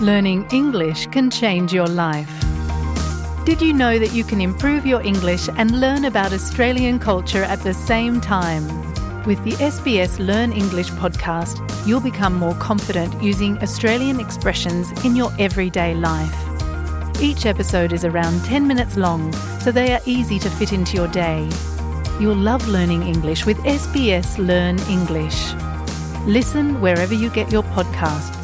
Learning 0.00 0.46
English 0.50 1.08
can 1.08 1.28
change 1.28 1.74
your 1.74 1.86
life. 1.86 2.32
Did 3.44 3.60
you 3.60 3.74
know 3.74 3.98
that 3.98 4.14
you 4.14 4.24
can 4.24 4.40
improve 4.40 4.86
your 4.86 5.02
English 5.02 5.50
and 5.58 5.78
learn 5.78 6.06
about 6.06 6.32
Australian 6.32 6.98
culture 6.98 7.44
at 7.44 7.60
the 7.60 7.74
same 7.74 8.18
time? 8.18 8.64
With 9.24 9.44
the 9.44 9.52
SBS 9.62 10.18
Learn 10.18 10.52
English 10.52 10.88
podcast, 10.92 11.60
you'll 11.86 12.00
become 12.00 12.34
more 12.34 12.54
confident 12.54 13.22
using 13.22 13.58
Australian 13.58 14.20
expressions 14.20 14.90
in 15.04 15.16
your 15.16 15.32
everyday 15.38 15.94
life. 15.94 16.34
Each 17.20 17.44
episode 17.44 17.92
is 17.92 18.06
around 18.06 18.42
10 18.46 18.66
minutes 18.66 18.96
long, 18.96 19.30
so 19.60 19.70
they 19.70 19.92
are 19.92 20.00
easy 20.06 20.38
to 20.38 20.48
fit 20.48 20.72
into 20.72 20.96
your 20.96 21.08
day. 21.08 21.46
You'll 22.18 22.36
love 22.36 22.66
learning 22.68 23.02
English 23.02 23.44
with 23.44 23.58
SBS 23.58 24.38
Learn 24.38 24.78
English. 24.88 25.52
Listen 26.26 26.80
wherever 26.80 27.12
you 27.12 27.28
get 27.28 27.52
your 27.52 27.64
podcasts. 27.64 28.39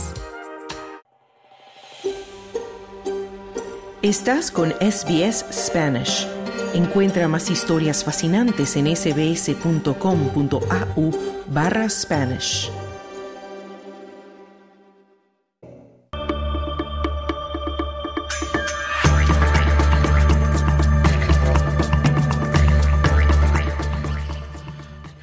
Estás 4.06 4.52
con 4.52 4.70
SBS 4.70 5.45
Spanish. 5.51 6.28
Encuentra 6.74 7.27
más 7.27 7.51
historias 7.51 8.05
fascinantes 8.05 8.77
en 8.77 8.87
sbs.com.au 8.96 9.91
barra 11.48 11.91
Spanish. 11.91 12.70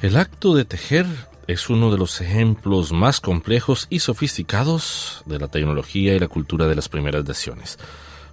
El 0.02 0.18
acto 0.18 0.54
de 0.54 0.66
tejer 0.66 1.06
es 1.46 1.70
uno 1.70 1.90
de 1.90 1.96
los 1.96 2.20
ejemplos 2.20 2.92
más 2.92 3.22
complejos 3.22 3.86
y 3.88 4.00
sofisticados 4.00 5.22
de 5.24 5.38
la 5.38 5.48
tecnología 5.48 6.12
y 6.14 6.18
la 6.18 6.28
cultura 6.28 6.66
de 6.66 6.74
las 6.74 6.90
primeras 6.90 7.24
naciones. 7.24 7.78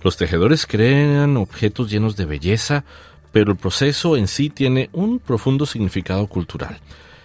Los 0.04 0.18
tejedores 0.18 0.66
crean 0.66 1.38
objetos 1.38 1.92
llenos 1.92 2.16
de 2.16 2.26
belleza, 2.26 2.84
pero 3.32 3.52
el 3.52 3.58
proceso 3.58 4.18
en 4.18 4.28
sí 4.28 4.50
tiene 4.50 4.90
un 4.94 5.20
profundo 5.20 5.66
significado 5.66 6.28
cultural. 6.28 6.80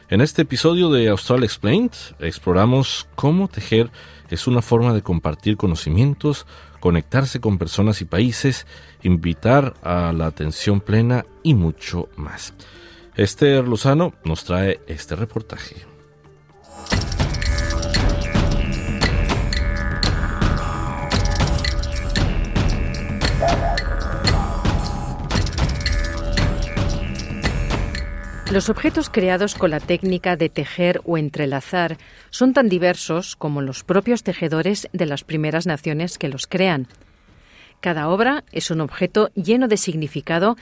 En 0.09 0.21
este 0.21 0.43
episodio 0.43 0.91
de 0.91 1.09
Austral 1.09 1.43
Explained 1.43 1.93
exploramos 2.21 3.09
cómo 3.15 3.49
tejer 3.49 3.91
es 4.31 4.47
una 4.47 4.63
forma 4.63 4.93
de 4.93 5.03
compartir 5.03 5.57
conocimientos, 5.57 6.47
conectarse 6.81 7.41
con 7.41 7.59
personas 7.59 8.01
y 8.03 8.05
países, 8.05 8.67
invitar 9.03 9.75
a 9.83 10.13
la 10.13 10.27
atención 10.27 10.81
plena 10.81 11.27
y 11.43 11.55
mucho 11.55 12.09
más. 12.17 12.55
Esther 13.17 13.67
Lozano 13.67 14.13
nos 14.25 14.45
trae 14.45 14.81
este 14.87 15.17
reportaje. 15.17 15.96
Los 28.57 28.71
objetos 28.71 29.11
creados 29.11 29.55
con 29.55 29.71
la 29.71 29.81
técnica 29.81 30.35
de 30.35 30.49
tejer 30.49 31.03
o 31.05 31.19
entrelazar 31.19 31.99
son 32.31 32.55
tan 32.55 32.71
diversos 32.71 33.37
como 33.37 33.61
los 33.61 33.85
propios 33.85 34.23
tejedores 34.23 34.89
de 34.95 35.05
las 35.05 35.25
primeras 35.25 35.67
naciones 35.67 36.17
que 36.17 36.31
los 36.31 36.47
crean. 36.47 36.89
Cada 37.83 38.09
obra 38.09 38.45
es 38.53 38.71
un 38.71 38.81
objeto 38.81 39.29
lleno 39.35 39.69
de 39.69 39.77
significado 39.77 40.57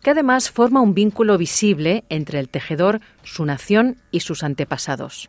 que 0.00 0.10
además 0.10 0.48
forma 0.48 0.80
un 0.80 0.94
vínculo 0.94 1.36
visible 1.38 2.04
entre 2.08 2.38
el 2.38 2.48
tejedor, 2.48 3.00
su 3.24 3.44
nación 3.44 3.96
y 4.12 4.20
sus 4.20 4.44
antepasados. 4.44 5.28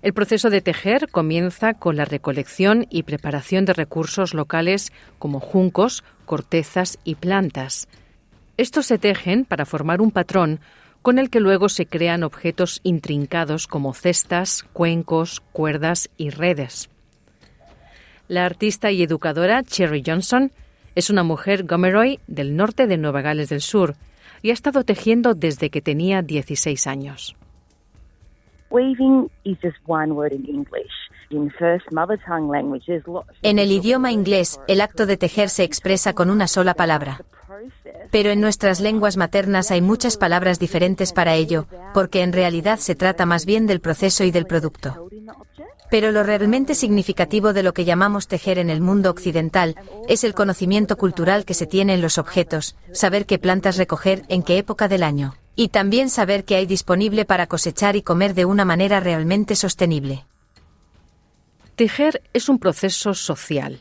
El 0.00 0.14
proceso 0.14 0.48
de 0.48 0.62
tejer 0.62 1.10
comienza 1.10 1.74
con 1.74 1.96
la 1.96 2.06
recolección 2.06 2.86
y 2.88 3.02
preparación 3.02 3.66
de 3.66 3.74
recursos 3.74 4.32
locales 4.32 4.94
como 5.18 5.40
juncos, 5.40 6.04
cortezas 6.24 6.98
y 7.04 7.16
plantas. 7.16 7.86
Estos 8.56 8.86
se 8.86 8.98
tejen 8.98 9.44
para 9.44 9.66
formar 9.66 10.00
un 10.00 10.10
patrón 10.10 10.60
con 11.02 11.18
el 11.18 11.28
que 11.28 11.40
luego 11.40 11.68
se 11.68 11.86
crean 11.86 12.22
objetos 12.22 12.80
intrincados 12.82 13.66
como 13.66 13.92
cestas, 13.94 14.64
cuencos, 14.72 15.40
cuerdas 15.52 16.08
y 16.16 16.30
redes. 16.30 16.88
La 18.28 18.46
artista 18.46 18.90
y 18.90 19.02
educadora 19.02 19.62
Cherry 19.62 20.02
Johnson 20.06 20.50
es 20.94 21.10
una 21.10 21.24
mujer 21.24 21.64
Gomeroy 21.64 22.20
del 22.26 22.56
norte 22.56 22.86
de 22.86 22.96
Nueva 22.96 23.20
Gales 23.20 23.48
del 23.48 23.60
Sur 23.60 23.96
y 24.40 24.50
ha 24.50 24.54
estado 24.54 24.84
tejiendo 24.84 25.34
desde 25.34 25.68
que 25.68 25.82
tenía 25.82 26.22
16 26.22 26.86
años. 26.86 27.36
En 33.42 33.58
el 33.58 33.72
idioma 33.72 34.12
inglés, 34.12 34.60
el 34.68 34.80
acto 34.80 35.06
de 35.06 35.16
tejer 35.16 35.48
se 35.48 35.64
expresa 35.64 36.12
con 36.14 36.30
una 36.30 36.46
sola 36.46 36.74
palabra. 36.74 37.20
Pero 38.10 38.30
en 38.30 38.40
nuestras 38.40 38.80
lenguas 38.80 39.16
maternas 39.16 39.70
hay 39.70 39.80
muchas 39.80 40.16
palabras 40.16 40.58
diferentes 40.58 41.12
para 41.12 41.34
ello, 41.34 41.66
porque 41.92 42.22
en 42.22 42.32
realidad 42.32 42.78
se 42.78 42.94
trata 42.94 43.26
más 43.26 43.46
bien 43.46 43.66
del 43.66 43.80
proceso 43.80 44.24
y 44.24 44.30
del 44.30 44.46
producto. 44.46 45.08
Pero 45.90 46.10
lo 46.10 46.22
realmente 46.22 46.74
significativo 46.74 47.52
de 47.52 47.62
lo 47.62 47.72
que 47.72 47.84
llamamos 47.84 48.26
tejer 48.26 48.58
en 48.58 48.70
el 48.70 48.80
mundo 48.80 49.10
occidental 49.10 49.76
es 50.08 50.24
el 50.24 50.34
conocimiento 50.34 50.96
cultural 50.96 51.44
que 51.44 51.54
se 51.54 51.66
tiene 51.66 51.94
en 51.94 52.02
los 52.02 52.18
objetos, 52.18 52.76
saber 52.92 53.26
qué 53.26 53.38
plantas 53.38 53.76
recoger 53.76 54.24
en 54.28 54.42
qué 54.42 54.58
época 54.58 54.88
del 54.88 55.02
año, 55.02 55.36
y 55.54 55.68
también 55.68 56.10
saber 56.10 56.44
qué 56.44 56.56
hay 56.56 56.66
disponible 56.66 57.24
para 57.24 57.46
cosechar 57.46 57.96
y 57.96 58.02
comer 58.02 58.34
de 58.34 58.44
una 58.44 58.64
manera 58.64 59.00
realmente 59.00 59.54
sostenible. 59.56 60.24
Tejer 61.76 62.22
es 62.32 62.48
un 62.48 62.58
proceso 62.58 63.14
social 63.14 63.80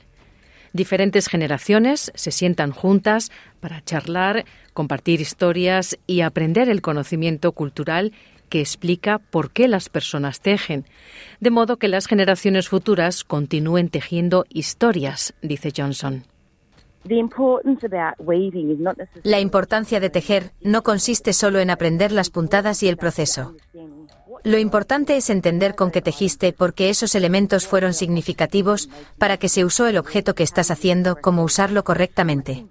Diferentes 0.74 1.28
generaciones 1.28 2.12
se 2.16 2.32
sientan 2.32 2.72
juntas 2.72 3.32
para 3.60 3.84
charlar, 3.84 4.46
compartir 4.74 5.22
historias 5.22 6.00
y 6.08 6.22
aprender 6.22 6.68
el 6.68 6.82
conocimiento 6.82 7.52
cultural 7.52 8.12
que 8.50 8.60
explica 8.60 9.20
por 9.20 9.52
qué 9.52 9.68
las 9.68 9.90
personas 9.90 10.42
tejen, 10.42 10.86
de 11.40 11.52
modo 11.52 11.78
que 11.78 11.88
las 11.88 12.08
generaciones 12.08 12.70
futuras 12.70 13.24
continúen 13.24 13.90
tejiendo 13.90 14.46
historias, 14.50 15.34
dice 15.42 15.72
Johnson. 15.76 16.24
La 19.24 19.40
importancia 19.40 20.00
de 20.00 20.10
tejer 20.10 20.52
no 20.62 20.84
consiste 20.84 21.34
solo 21.34 21.60
en 21.60 21.70
aprender 21.70 22.12
las 22.12 22.30
puntadas 22.30 22.82
y 22.82 22.88
el 22.88 22.98
proceso. 22.98 23.56
Lo 24.44 24.58
importante 24.58 25.16
es 25.16 25.30
entender 25.30 25.74
con 25.74 25.90
qué 25.90 26.02
tejiste 26.02 26.52
porque 26.52 26.90
esos 26.90 27.16
elementos 27.16 27.66
fueron 27.66 27.94
significativos 27.94 28.90
para 29.18 29.38
que 29.38 29.48
se 29.48 29.64
usó 29.64 29.88
el 29.88 29.98
objeto 29.98 30.36
que 30.36 30.44
estás 30.44 30.70
haciendo 30.70 31.16
como 31.16 31.44
usarlo 31.44 31.86
correctamente. 31.86 32.66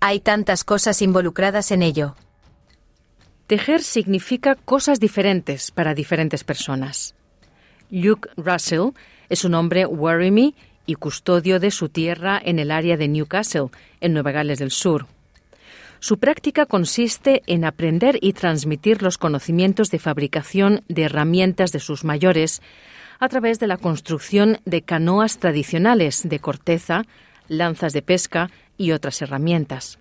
Hay 0.00 0.18
tantas 0.18 0.64
cosas 0.64 1.00
involucradas 1.00 1.70
en 1.70 1.82
ello. 1.82 2.16
Tejer 3.46 3.82
significa 3.82 4.56
cosas 4.56 4.98
diferentes 4.98 5.70
para 5.70 5.94
diferentes 5.94 6.42
personas. 6.42 7.14
Luke 7.90 8.28
Russell 8.36 8.90
es 9.28 9.44
un 9.44 9.54
hombre 9.54 9.86
Warrimy 9.86 10.56
y 10.86 10.94
custodio 10.96 11.60
de 11.60 11.70
su 11.70 11.88
tierra 11.88 12.40
en 12.44 12.58
el 12.58 12.72
área 12.72 12.96
de 12.96 13.06
Newcastle, 13.06 13.68
en 14.00 14.12
Nueva 14.12 14.32
Gales 14.32 14.58
del 14.58 14.70
Sur. 14.72 15.06
Su 16.00 16.18
práctica 16.18 16.64
consiste 16.64 17.42
en 17.46 17.66
aprender 17.66 18.18
y 18.22 18.32
transmitir 18.32 19.02
los 19.02 19.18
conocimientos 19.18 19.90
de 19.90 19.98
fabricación 19.98 20.82
de 20.88 21.02
herramientas 21.02 21.72
de 21.72 21.78
sus 21.78 22.04
mayores 22.04 22.62
a 23.18 23.28
través 23.28 23.60
de 23.60 23.66
la 23.66 23.76
construcción 23.76 24.56
de 24.64 24.80
canoas 24.80 25.38
tradicionales 25.38 26.26
de 26.26 26.38
corteza, 26.38 27.02
lanzas 27.48 27.92
de 27.92 28.00
pesca 28.00 28.50
y 28.78 28.92
otras 28.92 29.20
herramientas. 29.20 29.98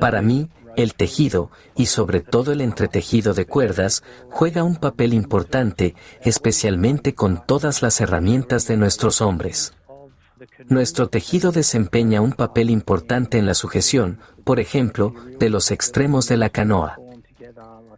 Para 0.00 0.20
mí, 0.20 0.48
el 0.76 0.94
tejido 0.94 1.50
y 1.76 1.86
sobre 1.86 2.20
todo 2.20 2.52
el 2.52 2.60
entretejido 2.60 3.32
de 3.32 3.46
cuerdas 3.46 4.02
juega 4.28 4.64
un 4.64 4.76
papel 4.76 5.14
importante, 5.14 5.94
especialmente 6.22 7.14
con 7.14 7.46
todas 7.46 7.80
las 7.80 8.00
herramientas 8.00 8.66
de 8.66 8.76
nuestros 8.76 9.20
hombres. 9.20 9.72
Nuestro 10.68 11.08
tejido 11.08 11.52
desempeña 11.52 12.20
un 12.20 12.32
papel 12.32 12.70
importante 12.70 13.38
en 13.38 13.46
la 13.46 13.54
sujeción, 13.54 14.20
por 14.44 14.60
ejemplo, 14.60 15.14
de 15.38 15.50
los 15.50 15.70
extremos 15.70 16.28
de 16.28 16.36
la 16.36 16.50
canoa. 16.50 16.98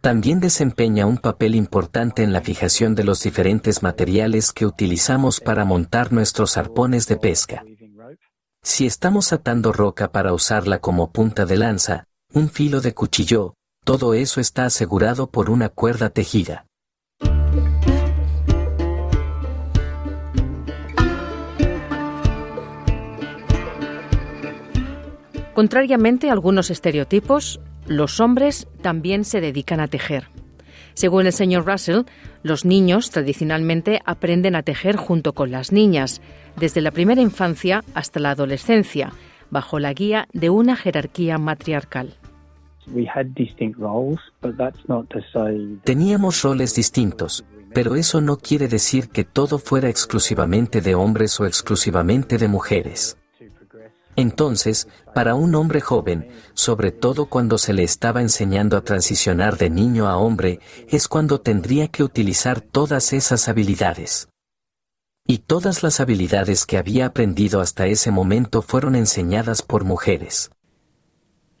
También 0.01 0.41
desempeña 0.41 1.05
un 1.05 1.17
papel 1.17 1.55
importante 1.55 2.23
en 2.23 2.33
la 2.33 2.41
fijación 2.41 2.95
de 2.95 3.05
los 3.05 3.23
diferentes 3.23 3.83
materiales 3.83 4.51
que 4.51 4.65
utilizamos 4.65 5.39
para 5.39 5.63
montar 5.63 6.11
nuestros 6.11 6.57
arpones 6.57 7.07
de 7.07 7.15
pesca. 7.15 7.63
Si 8.61 8.85
estamos 8.85 9.31
atando 9.31 9.71
roca 9.71 10.11
para 10.11 10.33
usarla 10.33 10.79
como 10.79 11.11
punta 11.11 11.45
de 11.45 11.57
lanza, 11.57 12.07
un 12.33 12.49
filo 12.49 12.81
de 12.81 12.93
cuchillo, 12.93 13.55
todo 13.85 14.13
eso 14.13 14.41
está 14.41 14.65
asegurado 14.65 15.29
por 15.29 15.49
una 15.49 15.69
cuerda 15.69 16.09
tejida. 16.09 16.65
Contrariamente 25.53 26.29
a 26.29 26.33
algunos 26.33 26.71
estereotipos, 26.71 27.59
los 27.85 28.19
hombres 28.19 28.67
también 28.81 29.23
se 29.23 29.39
dedican 29.39 29.79
a 29.79 29.87
tejer. 29.87 30.27
Según 30.95 31.25
el 31.25 31.33
señor 31.33 31.65
Russell, 31.65 32.03
los 32.43 32.65
niños 32.65 33.11
tradicionalmente 33.11 34.01
aprenden 34.05 34.55
a 34.55 34.63
tejer 34.63 34.95
junto 34.95 35.33
con 35.33 35.51
las 35.51 35.71
niñas, 35.71 36.21
desde 36.55 36.81
la 36.81 36.91
primera 36.91 37.21
infancia 37.21 37.83
hasta 37.93 38.19
la 38.19 38.31
adolescencia, 38.31 39.11
bajo 39.49 39.79
la 39.79 39.93
guía 39.93 40.27
de 40.33 40.49
una 40.49 40.75
jerarquía 40.75 41.37
matriarcal. 41.37 42.15
Teníamos 45.83 46.41
roles 46.41 46.75
distintos, 46.75 47.45
pero 47.73 47.95
eso 47.95 48.21
no 48.21 48.37
quiere 48.37 48.67
decir 48.67 49.09
que 49.09 49.23
todo 49.23 49.57
fuera 49.57 49.89
exclusivamente 49.89 50.81
de 50.81 50.95
hombres 50.95 51.39
o 51.39 51.45
exclusivamente 51.45 52.37
de 52.37 52.47
mujeres. 52.47 53.17
Entonces, 54.15 54.87
para 55.13 55.35
un 55.35 55.55
hombre 55.55 55.81
joven, 55.81 56.27
sobre 56.53 56.91
todo 56.91 57.25
cuando 57.25 57.57
se 57.57 57.73
le 57.73 57.83
estaba 57.83 58.21
enseñando 58.21 58.77
a 58.77 58.83
transicionar 58.83 59.57
de 59.57 59.69
niño 59.69 60.07
a 60.07 60.17
hombre, 60.17 60.59
es 60.87 61.07
cuando 61.07 61.41
tendría 61.41 61.87
que 61.87 62.03
utilizar 62.03 62.61
todas 62.61 63.13
esas 63.13 63.49
habilidades. 63.49 64.29
Y 65.25 65.39
todas 65.39 65.83
las 65.83 65.99
habilidades 65.99 66.65
que 66.65 66.77
había 66.77 67.07
aprendido 67.07 67.61
hasta 67.61 67.87
ese 67.87 68.11
momento 68.11 68.61
fueron 68.61 68.95
enseñadas 68.95 69.61
por 69.61 69.85
mujeres. 69.85 70.51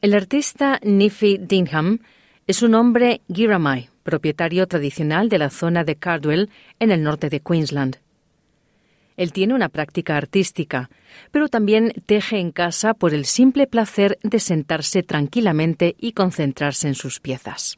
El 0.01 0.13
artista 0.13 0.79
Nifi 0.83 1.37
Dingham 1.37 1.99
es 2.45 2.61
un 2.61 2.75
hombre 2.75 3.21
Giramai, 3.33 3.89
propietario 4.03 4.67
tradicional 4.67 5.29
de 5.29 5.37
la 5.37 5.49
zona 5.49 5.85
de 5.85 5.95
Cardwell, 5.95 6.49
en 6.79 6.91
el 6.91 7.01
norte 7.01 7.29
de 7.29 7.39
Queensland. 7.39 7.99
Él 9.17 9.31
tiene 9.31 9.53
una 9.53 9.69
práctica 9.69 10.17
artística, 10.17 10.89
pero 11.31 11.47
también 11.47 11.93
teje 12.05 12.39
en 12.39 12.51
casa 12.51 12.93
por 12.93 13.13
el 13.13 13.25
simple 13.25 13.67
placer 13.67 14.17
de 14.23 14.39
sentarse 14.39 15.03
tranquilamente 15.03 15.95
y 15.99 16.13
concentrarse 16.13 16.87
en 16.87 16.95
sus 16.95 17.19
piezas. 17.19 17.75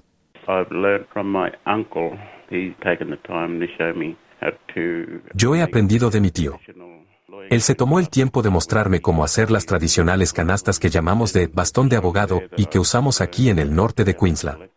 Yo 5.34 5.56
he 5.56 5.62
aprendido 5.62 6.10
de 6.10 6.22
mi 6.22 6.32
tío. 6.32 6.60
Él 7.50 7.62
se 7.62 7.76
tomó 7.76 8.00
el 8.00 8.10
tiempo 8.10 8.42
de 8.42 8.50
mostrarme 8.50 9.02
cómo 9.02 9.24
hacer 9.24 9.52
las 9.52 9.66
tradicionales 9.66 10.34
canastas 10.34 10.80
que 10.80 10.90
llamamos 10.90 11.34
de 11.34 11.48
bastón 11.48 11.90
de 11.90 11.98
abogado 11.98 12.42
y 12.58 12.66
que 12.66 12.80
usamos 12.80 13.22
aquí 13.22 13.50
en 13.50 13.60
el 13.60 13.76
norte 13.76 14.04
de 14.04 14.16
Queensland. 14.16 14.70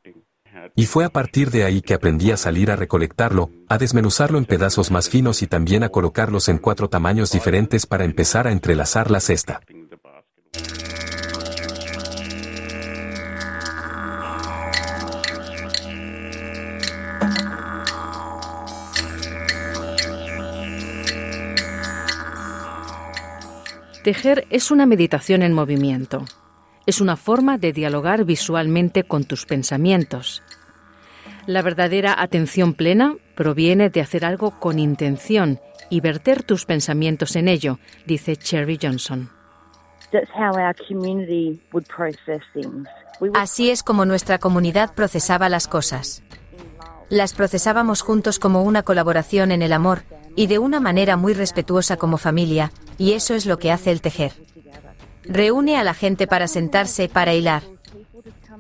Y 0.79 0.87
fue 0.87 1.05
a 1.05 1.09
partir 1.09 1.51
de 1.51 1.65
ahí 1.65 1.83
que 1.83 1.93
aprendí 1.93 2.31
a 2.31 2.37
salir 2.37 2.71
a 2.71 2.77
recolectarlo, 2.77 3.51
a 3.69 3.79
desmenuzarlo 3.79 4.39
en 4.39 4.45
pedazos 4.45 4.93
más 4.93 5.11
finos 5.11 5.43
y 5.43 5.49
también 5.49 5.83
a 5.83 5.89
colocarlos 5.89 6.49
en 6.49 6.59
cuatro 6.59 6.89
tamaños 6.89 7.33
diferentes 7.33 7.85
para 7.85 8.05
empezar 8.05 8.47
a 8.47 8.53
entrelazar 8.53 9.11
la 9.11 9.19
cesta. 9.19 9.59
Tejer 24.05 24.47
es 24.51 24.71
una 24.71 24.87
meditación 24.87 25.43
en 25.43 25.55
movimiento. 25.55 26.25
Es 26.87 27.01
una 27.01 27.17
forma 27.17 27.59
de 27.59 27.73
dialogar 27.73 28.25
visualmente 28.25 29.03
con 29.03 29.25
tus 29.25 29.45
pensamientos. 29.45 30.45
La 31.49 31.63
verdadera 31.63 32.15
atención 32.21 32.75
plena 32.75 33.17
proviene 33.35 33.89
de 33.89 34.03
hacer 34.03 34.27
algo 34.27 34.61
con 34.61 34.79
intención 34.79 35.61
y 35.89 36.03
verter 36.03 36.43
tus 36.43 36.67
pensamientos 36.67 37.37
en 37.37 37.49
ello, 37.49 37.79
dice 38.05 38.37
Cherry 38.37 38.79
Johnson. 38.79 39.31
Así 43.33 43.71
es 43.71 43.83
como 43.83 44.05
nuestra 44.05 44.37
comunidad 44.37 44.93
procesaba 44.93 45.49
las 45.49 45.69
cosas. 45.69 46.23
Las 47.09 47.33
procesábamos 47.33 48.03
juntos 48.03 48.39
como 48.39 48.63
una 48.63 48.83
colaboración 48.83 49.51
en 49.51 49.63
el 49.63 49.73
amor, 49.73 50.03
y 50.37 50.49
de 50.49 50.59
una 50.59 50.81
manera 50.81 51.17
muy 51.17 51.33
respetuosa 51.33 51.97
como 51.97 52.19
familia, 52.19 52.73
y 52.99 53.13
eso 53.13 53.35
es 53.35 53.47
lo 53.47 53.59
que 53.59 53.73
hace 53.73 53.91
el 53.91 54.03
tejer. 54.03 54.33
Reúne 55.25 55.79
a 55.79 55.83
la 55.83 55.95
gente 55.95 56.27
para 56.27 56.47
sentarse, 56.47 57.09
para 57.09 57.33
hilar. 57.33 57.63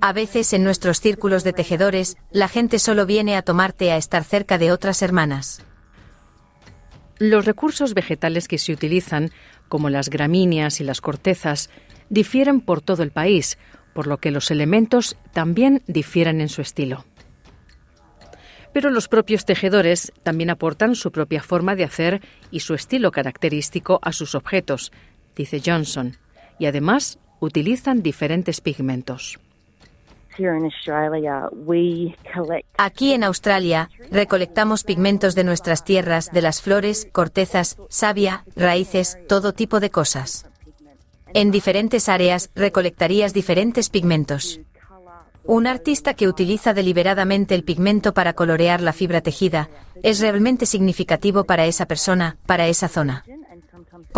A 0.00 0.12
veces 0.12 0.52
en 0.52 0.62
nuestros 0.62 1.00
círculos 1.00 1.42
de 1.42 1.52
tejedores, 1.52 2.16
la 2.30 2.46
gente 2.46 2.78
solo 2.78 3.04
viene 3.04 3.36
a 3.36 3.42
tomarte 3.42 3.90
a 3.90 3.96
estar 3.96 4.22
cerca 4.22 4.56
de 4.56 4.70
otras 4.70 5.02
hermanas. 5.02 5.64
Los 7.18 7.46
recursos 7.46 7.94
vegetales 7.94 8.46
que 8.46 8.58
se 8.58 8.72
utilizan, 8.72 9.30
como 9.68 9.90
las 9.90 10.08
gramíneas 10.08 10.80
y 10.80 10.84
las 10.84 11.00
cortezas, 11.00 11.68
difieren 12.10 12.60
por 12.60 12.80
todo 12.80 13.02
el 13.02 13.10
país, 13.10 13.58
por 13.92 14.06
lo 14.06 14.18
que 14.18 14.30
los 14.30 14.52
elementos 14.52 15.16
también 15.32 15.82
difieren 15.88 16.40
en 16.40 16.48
su 16.48 16.62
estilo. 16.62 17.04
Pero 18.72 18.90
los 18.90 19.08
propios 19.08 19.44
tejedores 19.44 20.12
también 20.22 20.50
aportan 20.50 20.94
su 20.94 21.10
propia 21.10 21.42
forma 21.42 21.74
de 21.74 21.82
hacer 21.82 22.22
y 22.52 22.60
su 22.60 22.74
estilo 22.74 23.10
característico 23.10 23.98
a 24.02 24.12
sus 24.12 24.36
objetos, 24.36 24.92
dice 25.34 25.60
Johnson, 25.64 26.18
y 26.60 26.66
además 26.66 27.18
utilizan 27.40 28.02
diferentes 28.02 28.60
pigmentos. 28.60 29.40
Aquí 32.76 33.12
en 33.12 33.25
Australia 33.25 33.90
recolectamos 34.11 34.85
pigmentos 34.85 35.35
de 35.35 35.44
nuestras 35.44 35.85
tierras, 35.85 36.31
de 36.32 36.43
las 36.43 36.62
flores, 36.62 37.08
cortezas, 37.12 37.76
savia, 37.88 38.44
raíces, 38.55 39.19
todo 39.29 39.52
tipo 39.52 39.81
de 39.81 39.90
cosas. 39.90 40.46
En 41.35 41.50
diferentes 41.50 42.08
áreas 42.08 42.50
recolectarías 42.55 43.35
diferentes 43.35 43.90
pigmentos. 43.90 44.61
Un 45.44 45.67
artista 45.67 46.14
que 46.14 46.29
utiliza 46.29 46.75
deliberadamente 46.75 47.55
el 47.55 47.64
pigmento 47.64 48.12
para 48.12 48.34
colorear 48.34 48.81
la 48.82 48.93
fibra 48.93 49.23
tejida 49.23 49.70
es 50.02 50.20
realmente 50.20 50.67
significativo 50.67 51.44
para 51.44 51.67
esa 51.67 51.87
persona, 51.87 52.37
para 52.46 52.69
esa 52.69 52.88
zona. 52.88 53.25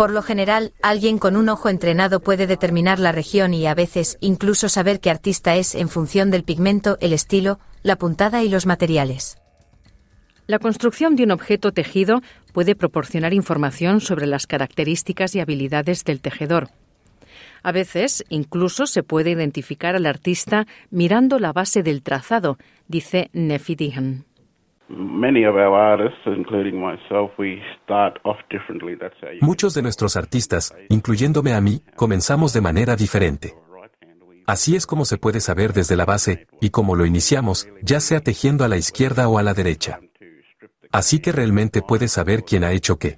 Por 0.01 0.09
lo 0.09 0.23
general, 0.23 0.73
alguien 0.81 1.19
con 1.19 1.35
un 1.35 1.47
ojo 1.47 1.69
entrenado 1.69 2.21
puede 2.21 2.47
determinar 2.47 2.97
la 2.97 3.11
región 3.11 3.53
y 3.53 3.67
a 3.67 3.75
veces 3.75 4.17
incluso 4.19 4.67
saber 4.67 4.99
qué 4.99 5.11
artista 5.11 5.55
es 5.57 5.75
en 5.75 5.89
función 5.89 6.31
del 6.31 6.43
pigmento, 6.43 6.97
el 7.01 7.13
estilo, 7.13 7.59
la 7.83 7.97
puntada 7.97 8.41
y 8.41 8.49
los 8.49 8.65
materiales. 8.65 9.37
La 10.47 10.57
construcción 10.57 11.15
de 11.15 11.25
un 11.25 11.29
objeto 11.29 11.71
tejido 11.71 12.23
puede 12.51 12.73
proporcionar 12.73 13.35
información 13.35 14.01
sobre 14.01 14.25
las 14.25 14.47
características 14.47 15.35
y 15.35 15.39
habilidades 15.39 16.03
del 16.03 16.19
tejedor. 16.19 16.69
A 17.61 17.71
veces, 17.71 18.25
incluso 18.29 18.87
se 18.87 19.03
puede 19.03 19.29
identificar 19.29 19.95
al 19.95 20.07
artista 20.07 20.65
mirando 20.89 21.37
la 21.37 21.53
base 21.53 21.83
del 21.83 22.01
trazado, 22.01 22.57
dice 22.87 23.29
Nefi 23.33 23.75
Muchos 29.41 29.73
de 29.73 29.81
nuestros 29.81 30.17
artistas, 30.17 30.75
incluyéndome 30.89 31.53
a 31.53 31.61
mí, 31.61 31.81
comenzamos 31.95 32.51
de 32.53 32.61
manera 32.61 32.95
diferente. 32.95 33.55
Así 34.47 34.75
es 34.75 34.85
como 34.85 35.05
se 35.05 35.17
puede 35.17 35.39
saber 35.39 35.71
desde 35.71 35.95
la 35.95 36.05
base, 36.05 36.47
y 36.59 36.71
como 36.71 36.95
lo 36.95 37.05
iniciamos, 37.05 37.69
ya 37.81 37.99
sea 37.99 38.19
tejiendo 38.19 38.65
a 38.65 38.67
la 38.67 38.77
izquierda 38.77 39.29
o 39.29 39.37
a 39.37 39.43
la 39.43 39.53
derecha. 39.53 39.99
Así 40.91 41.19
que 41.19 41.31
realmente 41.31 41.81
puedes 41.81 42.11
saber 42.11 42.43
quién 42.43 42.63
ha 42.63 42.73
hecho 42.73 42.97
qué. 42.97 43.17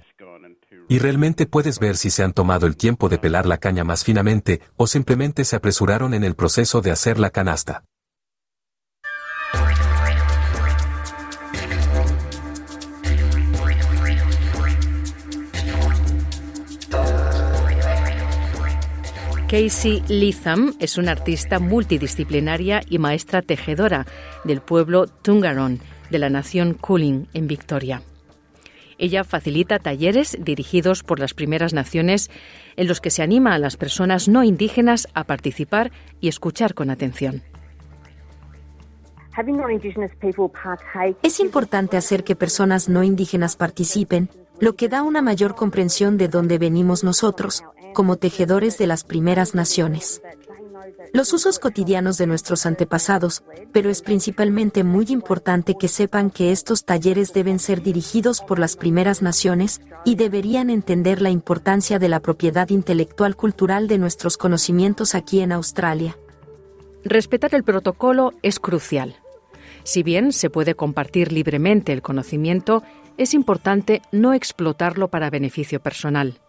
Y 0.88 0.98
realmente 0.98 1.46
puedes 1.46 1.80
ver 1.80 1.96
si 1.96 2.10
se 2.10 2.22
han 2.22 2.34
tomado 2.34 2.66
el 2.66 2.76
tiempo 2.76 3.08
de 3.08 3.18
pelar 3.18 3.46
la 3.46 3.58
caña 3.58 3.84
más 3.84 4.04
finamente 4.04 4.60
o 4.76 4.86
simplemente 4.86 5.44
se 5.44 5.56
apresuraron 5.56 6.14
en 6.14 6.24
el 6.24 6.36
proceso 6.36 6.82
de 6.82 6.90
hacer 6.90 7.18
la 7.18 7.30
canasta. 7.30 7.84
Casey 19.48 20.02
Litham 20.08 20.72
es 20.80 20.96
una 20.96 21.12
artista 21.12 21.58
multidisciplinaria 21.58 22.80
y 22.88 22.98
maestra 22.98 23.42
tejedora 23.42 24.06
del 24.42 24.62
pueblo 24.62 25.06
Tungaron 25.06 25.80
de 26.10 26.18
la 26.18 26.30
nación 26.30 26.74
Kulin 26.74 27.28
en 27.34 27.46
Victoria. 27.46 28.02
Ella 28.96 29.22
facilita 29.22 29.78
talleres 29.78 30.38
dirigidos 30.40 31.02
por 31.02 31.20
las 31.20 31.34
primeras 31.34 31.74
naciones 31.74 32.30
en 32.76 32.88
los 32.88 33.00
que 33.00 33.10
se 33.10 33.22
anima 33.22 33.54
a 33.54 33.58
las 33.58 33.76
personas 33.76 34.28
no 34.28 34.44
indígenas 34.44 35.08
a 35.14 35.24
participar 35.24 35.92
y 36.20 36.28
escuchar 36.28 36.74
con 36.74 36.88
atención. 36.90 37.42
Es 41.22 41.40
importante 41.40 41.96
hacer 41.96 42.24
que 42.24 42.36
personas 42.36 42.88
no 42.88 43.02
indígenas 43.02 43.56
participen, 43.56 44.30
lo 44.60 44.74
que 44.74 44.88
da 44.88 45.02
una 45.02 45.22
mayor 45.22 45.54
comprensión 45.54 46.16
de 46.16 46.28
dónde 46.28 46.58
venimos 46.58 47.02
nosotros, 47.02 47.64
como 47.94 48.16
tejedores 48.16 48.76
de 48.76 48.86
las 48.86 49.04
primeras 49.04 49.54
naciones 49.54 50.20
los 51.12 51.32
usos 51.32 51.58
cotidianos 51.58 52.18
de 52.18 52.26
nuestros 52.26 52.66
antepasados, 52.66 53.44
pero 53.72 53.90
es 53.90 54.02
principalmente 54.02 54.84
muy 54.84 55.06
importante 55.08 55.76
que 55.78 55.88
sepan 55.88 56.30
que 56.30 56.52
estos 56.52 56.84
talleres 56.84 57.32
deben 57.32 57.58
ser 57.58 57.82
dirigidos 57.82 58.40
por 58.40 58.58
las 58.58 58.76
primeras 58.76 59.22
naciones 59.22 59.80
y 60.04 60.16
deberían 60.16 60.70
entender 60.70 61.22
la 61.22 61.30
importancia 61.30 61.98
de 61.98 62.08
la 62.08 62.20
propiedad 62.20 62.68
intelectual 62.70 63.36
cultural 63.36 63.88
de 63.88 63.98
nuestros 63.98 64.36
conocimientos 64.36 65.14
aquí 65.14 65.40
en 65.40 65.52
Australia. 65.52 66.18
Respetar 67.04 67.54
el 67.54 67.64
protocolo 67.64 68.32
es 68.42 68.58
crucial. 68.58 69.16
Si 69.84 70.02
bien 70.02 70.32
se 70.32 70.50
puede 70.50 70.74
compartir 70.74 71.32
libremente 71.32 71.92
el 71.92 72.02
conocimiento, 72.02 72.82
es 73.18 73.34
importante 73.34 74.02
no 74.10 74.32
explotarlo 74.32 75.08
para 75.08 75.30
beneficio 75.30 75.80
personal. 75.80 76.40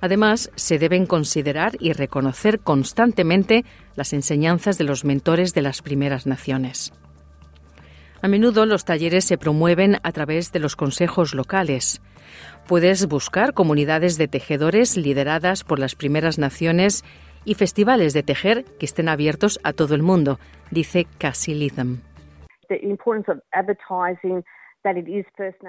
Además, 0.00 0.50
se 0.56 0.78
deben 0.78 1.06
considerar 1.06 1.72
y 1.80 1.92
reconocer 1.92 2.60
constantemente 2.60 3.64
las 3.94 4.12
enseñanzas 4.12 4.78
de 4.78 4.84
los 4.84 5.04
mentores 5.04 5.54
de 5.54 5.62
las 5.62 5.82
primeras 5.82 6.26
naciones. 6.26 6.92
A 8.22 8.28
menudo 8.28 8.66
los 8.66 8.84
talleres 8.84 9.24
se 9.24 9.38
promueven 9.38 9.96
a 10.02 10.12
través 10.12 10.52
de 10.52 10.58
los 10.58 10.74
consejos 10.74 11.34
locales. 11.34 12.00
Puedes 12.66 13.06
buscar 13.06 13.52
comunidades 13.52 14.18
de 14.18 14.28
tejedores 14.28 14.96
lideradas 14.96 15.64
por 15.64 15.78
las 15.78 15.94
primeras 15.94 16.38
naciones 16.38 17.04
y 17.44 17.54
festivales 17.54 18.12
de 18.12 18.22
tejer 18.22 18.64
que 18.78 18.86
estén 18.86 19.08
abiertos 19.08 19.60
a 19.62 19.72
todo 19.72 19.94
el 19.94 20.02
mundo, 20.02 20.38
dice 20.70 21.06
Cassie 21.18 21.54
Litham. 21.54 22.00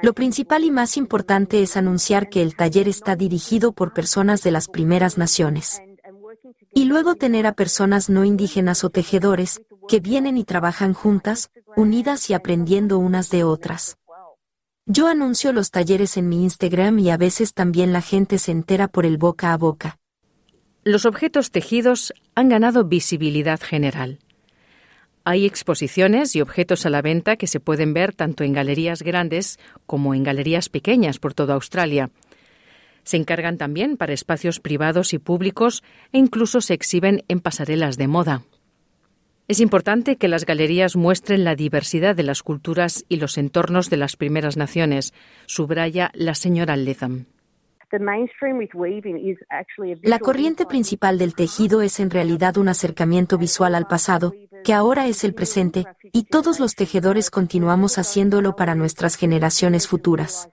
Lo 0.02 0.14
principal 0.14 0.64
y 0.64 0.72
más 0.72 0.98
importante 0.98 1.62
es 1.62 1.78
anunciar 1.78 2.30
que 2.30 2.42
el 2.42 2.56
taller 2.56 2.88
está 2.88 3.16
dirigido 3.16 3.72
por 3.72 3.94
personas 3.94 4.44
de 4.44 4.52
las 4.52 4.68
primeras 4.68 5.18
naciones. 5.18 5.82
Y 6.74 6.86
luego 6.86 7.16
tener 7.16 7.48
a 7.48 7.54
personas 7.54 8.10
no 8.10 8.24
indígenas 8.24 8.84
o 8.84 8.90
tejedores 8.90 9.62
que 9.88 10.00
vienen 10.00 10.38
y 10.38 10.44
trabajan 10.44 10.94
juntas, 10.94 11.50
unidas 11.76 12.30
y 12.30 12.34
aprendiendo 12.34 13.00
unas 13.00 13.30
de 13.30 13.44
otras. 13.44 13.98
Yo 14.86 15.08
anuncio 15.08 15.52
los 15.52 15.72
talleres 15.72 16.16
en 16.16 16.30
mi 16.30 16.44
Instagram 16.44 17.00
y 17.00 17.10
a 17.10 17.18
veces 17.18 17.54
también 17.54 17.92
la 17.92 18.02
gente 18.02 18.38
se 18.38 18.52
entera 18.52 18.88
por 18.88 19.06
el 19.06 19.18
boca 19.18 19.52
a 19.52 19.58
boca. 19.58 19.98
Los 20.84 21.06
objetos 21.06 21.52
tejidos 21.52 22.14
han 22.36 22.48
ganado 22.48 22.86
visibilidad 22.86 23.60
general. 23.60 24.20
Hay 25.30 25.46
exposiciones 25.46 26.38
y 26.38 26.42
objetos 26.42 26.86
a 26.86 26.90
la 26.90 27.02
venta 27.02 27.36
que 27.36 27.48
se 27.48 27.60
pueden 27.60 27.94
ver 27.94 28.16
tanto 28.16 28.46
en 28.46 28.54
galerías 28.54 29.02
grandes 29.02 29.60
como 29.86 30.14
en 30.14 30.24
galerías 30.24 30.70
pequeñas 30.70 31.20
por 31.20 31.34
toda 31.34 31.56
Australia. 31.56 32.12
Se 33.04 33.18
encargan 33.18 33.58
también 33.58 33.98
para 33.98 34.14
espacios 34.14 34.62
privados 34.62 35.12
y 35.12 35.20
públicos 35.20 35.84
e 36.14 36.18
incluso 36.18 36.62
se 36.62 36.76
exhiben 36.76 37.26
en 37.28 37.42
pasarelas 37.42 37.98
de 37.98 38.08
moda. 38.08 38.44
Es 39.50 39.60
importante 39.60 40.16
que 40.16 40.30
las 40.30 40.46
galerías 40.46 40.96
muestren 40.96 41.44
la 41.44 41.56
diversidad 41.56 42.16
de 42.16 42.24
las 42.24 42.42
culturas 42.42 43.04
y 43.10 43.18
los 43.18 43.38
entornos 43.38 43.90
de 43.90 43.98
las 43.98 44.16
primeras 44.16 44.56
naciones, 44.56 45.14
subraya 45.46 46.10
la 46.14 46.36
señora 46.36 46.78
Letham. 46.78 47.26
La 50.02 50.20
corriente 50.20 50.66
principal 50.66 51.18
del 51.18 51.36
tejido 51.36 51.82
es 51.82 52.00
en 52.02 52.10
realidad 52.10 52.58
un 52.58 52.68
acercamiento 52.68 53.38
visual 53.38 53.76
al 53.76 53.88
pasado, 53.88 54.34
que 54.68 54.74
ahora 54.74 55.08
es 55.08 55.24
el 55.24 55.34
presente, 55.34 55.86
y 56.12 56.26
todos 56.26 56.60
los 56.60 56.76
tejedores 56.76 57.30
continuamos 57.30 57.98
haciéndolo 57.98 58.58
para 58.58 58.76
nuestras 58.76 59.16
generaciones 59.16 59.88
futuras. 59.88 60.50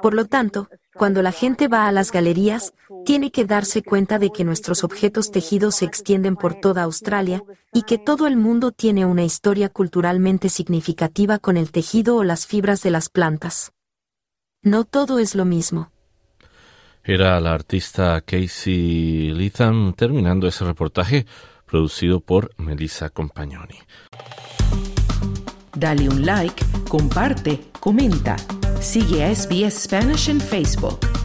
Por 0.00 0.14
lo 0.14 0.24
tanto, 0.24 0.70
cuando 0.94 1.20
la 1.20 1.30
gente 1.30 1.68
va 1.68 1.88
a 1.88 1.92
las 1.92 2.10
galerías, 2.10 2.72
tiene 3.04 3.30
que 3.30 3.44
darse 3.44 3.82
cuenta 3.82 4.18
de 4.18 4.30
que 4.30 4.44
nuestros 4.44 4.82
objetos 4.82 5.30
tejidos 5.30 5.74
se 5.74 5.84
extienden 5.84 6.36
por 6.36 6.54
toda 6.54 6.84
Australia 6.84 7.44
y 7.74 7.82
que 7.82 7.98
todo 7.98 8.26
el 8.26 8.38
mundo 8.38 8.72
tiene 8.72 9.04
una 9.04 9.24
historia 9.24 9.68
culturalmente 9.68 10.48
significativa 10.48 11.38
con 11.38 11.58
el 11.58 11.70
tejido 11.70 12.16
o 12.16 12.24
las 12.24 12.46
fibras 12.46 12.82
de 12.82 12.92
las 12.92 13.10
plantas. 13.10 13.74
No 14.62 14.84
todo 14.84 15.18
es 15.18 15.34
lo 15.34 15.44
mismo. 15.44 15.90
Era 17.04 17.38
la 17.40 17.52
artista 17.52 18.22
Casey 18.22 19.32
Litham 19.34 19.92
terminando 19.92 20.48
ese 20.48 20.64
reportaje 20.64 21.26
producido 21.68 22.20
por 22.20 22.50
Melissa 22.56 23.10
Compagnoni. 23.10 23.78
Dale 25.74 26.08
un 26.08 26.26
like, 26.26 26.64
comparte, 26.88 27.60
comenta. 27.78 28.36
Sigue 28.80 29.24
a 29.24 29.32
SBS 29.32 29.84
Spanish 29.84 30.28
en 30.28 30.40
Facebook. 30.40 31.17